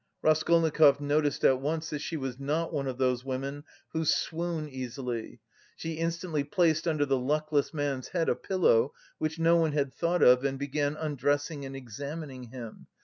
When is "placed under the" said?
6.43-7.19